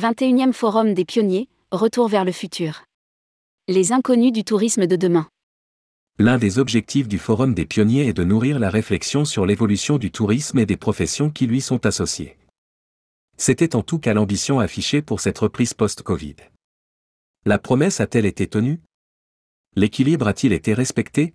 [0.00, 2.84] 21e Forum des pionniers, retour vers le futur.
[3.68, 5.28] Les inconnus du tourisme de demain.
[6.18, 10.10] L'un des objectifs du Forum des pionniers est de nourrir la réflexion sur l'évolution du
[10.10, 12.38] tourisme et des professions qui lui sont associées.
[13.36, 16.36] C'était en tout cas l'ambition affichée pour cette reprise post-Covid.
[17.44, 18.80] La promesse a-t-elle été tenue?
[19.76, 21.34] L'équilibre a-t-il été respecté?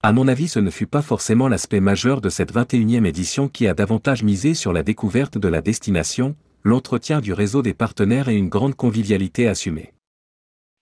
[0.00, 3.66] À mon avis, ce ne fut pas forcément l'aspect majeur de cette 21e édition qui
[3.66, 6.36] a davantage misé sur la découverte de la destination,
[6.66, 9.92] l'entretien du réseau des partenaires et une grande convivialité assumée.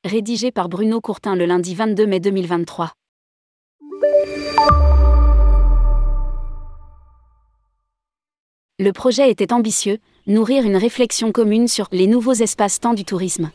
[0.05, 2.93] Rédigé par Bruno Courtin le lundi 22 mai 2023.
[8.79, 13.51] Le projet était ambitieux, nourrir une réflexion commune sur les nouveaux espaces-temps du tourisme.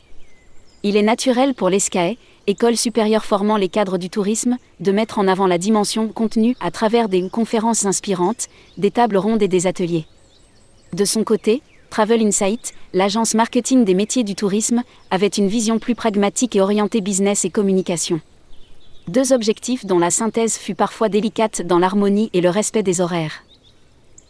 [0.82, 5.28] Il est naturel pour l'ESCAE, école supérieure formant les cadres du tourisme, de mettre en
[5.28, 10.06] avant la dimension contenue à travers des conférences inspirantes, des tables rondes et des ateliers.
[10.92, 15.94] De son côté, Travel Insight, l'agence marketing des métiers du tourisme, avait une vision plus
[15.94, 18.20] pragmatique et orientée business et communication.
[19.08, 23.44] Deux objectifs dont la synthèse fut parfois délicate dans l'harmonie et le respect des horaires.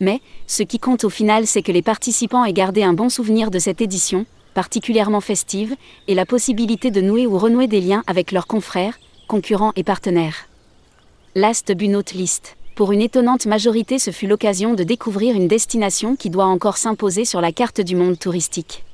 [0.01, 3.51] Mais, ce qui compte au final, c'est que les participants aient gardé un bon souvenir
[3.51, 5.75] de cette édition, particulièrement festive,
[6.07, 10.49] et la possibilité de nouer ou renouer des liens avec leurs confrères, concurrents et partenaires.
[11.35, 12.58] Last but not least.
[12.79, 17.25] Pour une étonnante majorité, ce fut l'occasion de découvrir une destination qui doit encore s'imposer
[17.25, 18.85] sur la carte du monde touristique.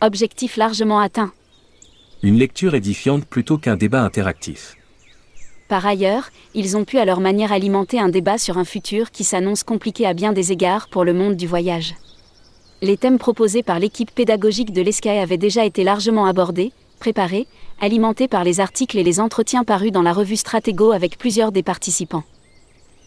[0.00, 1.30] Objectif largement atteint.
[2.22, 4.78] Une lecture édifiante plutôt qu'un débat interactif.
[5.68, 9.24] Par ailleurs, ils ont pu à leur manière alimenter un débat sur un futur qui
[9.24, 11.94] s'annonce compliqué à bien des égards pour le monde du voyage.
[12.80, 17.46] Les thèmes proposés par l'équipe pédagogique de l'ESCAE avaient déjà été largement abordés, préparés,
[17.78, 21.62] alimentés par les articles et les entretiens parus dans la revue Stratego avec plusieurs des
[21.62, 22.24] participants.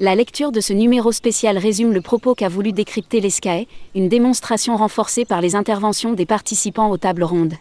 [0.02, 3.66] La lecture de ce numéro spécial résume le propos qu'a voulu décrypter l'ESCAE,
[3.96, 7.54] une démonstration renforcée par les interventions des participants aux tables rondes.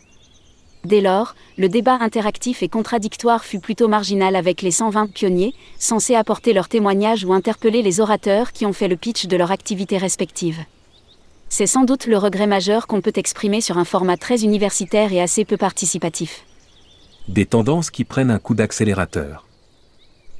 [0.84, 6.16] Dès lors, le débat interactif et contradictoire fut plutôt marginal avec les 120 pionniers, censés
[6.16, 9.96] apporter leur témoignage ou interpeller les orateurs qui ont fait le pitch de leur activité
[9.96, 10.58] respective.
[11.48, 15.20] C'est sans doute le regret majeur qu'on peut exprimer sur un format très universitaire et
[15.20, 16.44] assez peu participatif.
[17.28, 19.46] Des tendances qui prennent un coup d'accélérateur.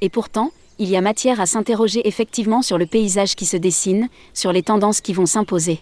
[0.01, 4.09] Et pourtant, il y a matière à s'interroger effectivement sur le paysage qui se dessine,
[4.33, 5.79] sur les tendances qui vont s'imposer.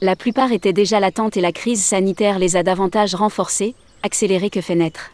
[0.00, 4.60] La plupart étaient déjà latentes et la crise sanitaire les a davantage renforcées, accélérées que
[4.60, 5.10] fait naître.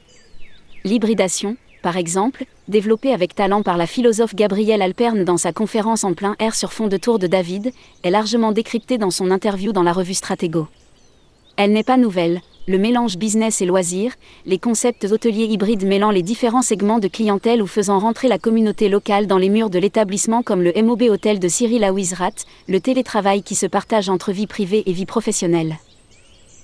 [0.85, 6.15] L'hybridation, par exemple, développée avec talent par la philosophe Gabrielle Alperne dans sa conférence en
[6.15, 7.73] plein air sur fond de Tour de David,
[8.03, 10.69] est largement décryptée dans son interview dans la revue Stratego.
[11.57, 14.15] Elle n'est pas nouvelle, le mélange business et loisirs,
[14.47, 18.89] les concepts hôteliers hybrides mêlant les différents segments de clientèle ou faisant rentrer la communauté
[18.89, 22.33] locale dans les murs de l'établissement comme le MOB Hôtel de Cyril Aouizrat,
[22.69, 25.77] le télétravail qui se partage entre vie privée et vie professionnelle.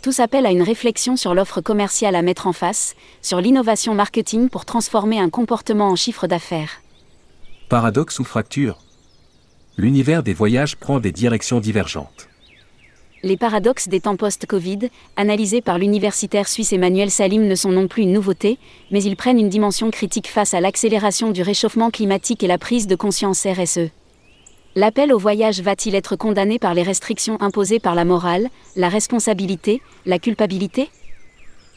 [0.02, 4.48] Tout s'appelle à une réflexion sur l'offre commerciale à mettre en face, sur l'innovation marketing
[4.48, 6.80] pour transformer un comportement en chiffre d'affaires.
[7.68, 8.78] Paradoxe ou fracture?
[9.76, 12.28] L'univers des voyages prend des directions divergentes.
[13.22, 18.04] Les paradoxes des temps post-Covid, analysés par l'universitaire suisse Emmanuel Salim, ne sont non plus
[18.04, 18.58] une nouveauté,
[18.90, 22.86] mais ils prennent une dimension critique face à l'accélération du réchauffement climatique et la prise
[22.86, 23.90] de conscience RSE.
[24.74, 29.82] L'appel au voyage va-t-il être condamné par les restrictions imposées par la morale, la responsabilité,
[30.06, 30.88] la culpabilité?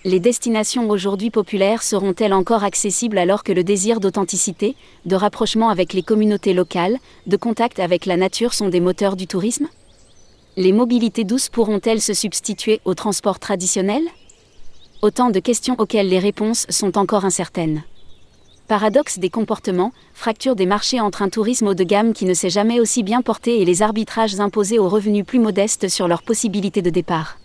[0.05, 5.91] Les destinations aujourd'hui populaires seront-elles encore accessibles alors que le désir d'authenticité, de rapprochement avec
[5.91, 9.67] les communautés locales, de contact avec la nature sont des moteurs du tourisme?
[10.55, 14.03] Les mobilités douces pourront-elles se substituer au transport traditionnel?
[15.01, 17.83] Autant de questions auxquelles les réponses sont encore incertaines.
[18.67, 22.51] Paradoxe des comportements, fracture des marchés entre un tourisme haut de gamme qui ne s'est
[22.51, 26.81] jamais aussi bien porté et les arbitrages imposés aux revenus plus modestes sur leurs possibilités
[26.81, 27.39] de départ.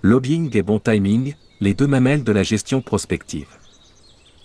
[0.00, 3.46] Lobbying des bons timings, les deux mamelles de la gestion prospective.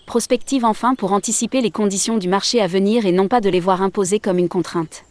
[0.06, 3.60] Prospective enfin pour anticiper les conditions du marché à venir et non pas de les
[3.60, 5.07] voir imposées comme une contrainte.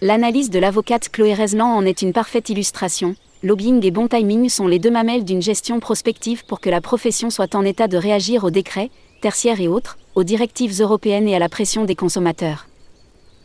[0.00, 3.16] L'analyse de l'avocate Chloé Rezlan en est une parfaite illustration.
[3.42, 7.30] Lobbying et bon timing sont les deux mamelles d'une gestion prospective pour que la profession
[7.30, 8.90] soit en état de réagir aux décrets,
[9.20, 12.68] tertiaires et autres, aux directives européennes et à la pression des consommateurs.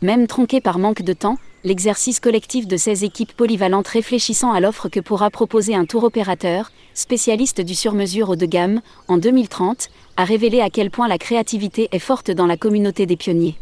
[0.00, 4.88] Même tronqué par manque de temps, l'exercice collectif de ces équipes polyvalentes réfléchissant à l'offre
[4.88, 10.24] que pourra proposer un tour opérateur, spécialiste du sur-mesure haut de gamme, en 2030, a
[10.24, 13.56] révélé à quel point la créativité est forte dans la communauté des pionniers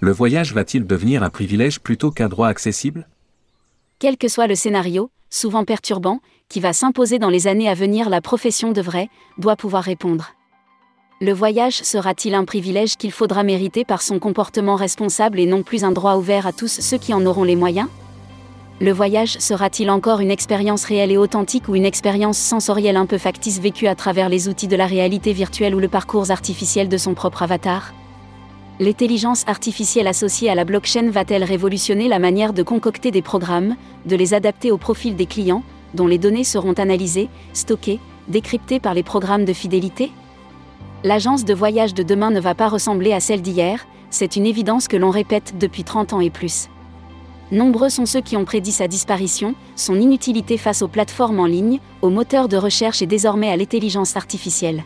[0.00, 3.08] le voyage va-t-il devenir un privilège plutôt qu'un droit accessible?
[3.98, 8.10] Quel que soit le scénario, souvent perturbant, qui va s'imposer dans les années à venir,
[8.10, 9.08] la profession devrait,
[9.38, 10.32] doit pouvoir répondre.
[11.22, 15.82] Le voyage sera-t-il un privilège qu'il faudra mériter par son comportement responsable et non plus
[15.82, 17.88] un droit ouvert à tous ceux qui en auront les moyens?
[18.82, 23.16] Le voyage sera-t-il encore une expérience réelle et authentique ou une expérience sensorielle un peu
[23.16, 26.98] factice vécue à travers les outils de la réalité virtuelle ou le parcours artificiel de
[26.98, 27.94] son propre avatar?
[28.78, 33.74] L'intelligence artificielle associée à la blockchain va-t-elle révolutionner la manière de concocter des programmes,
[34.04, 35.62] de les adapter au profil des clients,
[35.94, 40.12] dont les données seront analysées, stockées, décryptées par les programmes de fidélité?
[41.04, 44.88] L'agence de voyage de demain ne va pas ressembler à celle d'hier, c'est une évidence
[44.88, 46.68] que l'on répète depuis 30 ans et plus.
[47.52, 51.80] Nombreux sont ceux qui ont prédit sa disparition, son inutilité face aux plateformes en ligne,
[52.02, 54.84] aux moteurs de recherche et désormais à l'intelligence artificielle.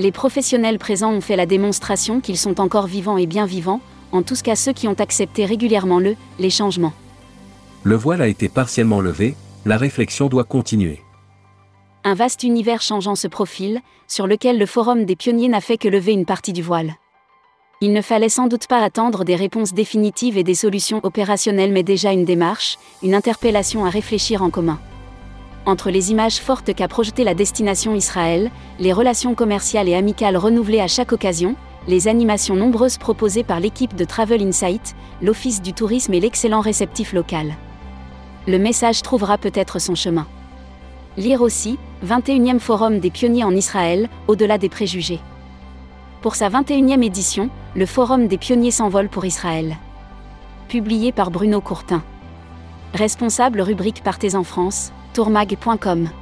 [0.00, 3.80] Les professionnels présents ont fait la démonstration qu'ils sont encore vivants et bien vivants,
[4.12, 6.92] en tout cas ceux qui ont accepté régulièrement le, les changements.
[7.82, 9.34] Le voile a été partiellement levé,
[9.66, 11.00] la réflexion doit continuer.
[12.04, 15.88] Un vaste univers changeant se profile, sur lequel le Forum des pionniers n'a fait que
[15.88, 16.94] lever une partie du voile.
[17.80, 21.82] Il ne fallait sans doute pas attendre des réponses définitives et des solutions opérationnelles mais
[21.82, 24.78] déjà une démarche, une interpellation à réfléchir en commun.
[25.68, 30.80] Entre les images fortes qu'a projetées la destination Israël, les relations commerciales et amicales renouvelées
[30.80, 31.56] à chaque occasion,
[31.86, 37.12] les animations nombreuses proposées par l'équipe de Travel Insight, l'Office du tourisme et l'excellent réceptif
[37.12, 37.54] local.
[38.46, 40.26] Le message trouvera peut-être son chemin.
[41.18, 45.20] Lire aussi, 21e Forum des pionniers en Israël, au-delà des préjugés.
[46.22, 49.76] Pour sa 21e édition, le Forum des pionniers s'envole pour Israël.
[50.68, 52.02] Publié par Bruno Courtin.
[52.94, 56.17] Responsable rubrique Partez en France, tourmag.com.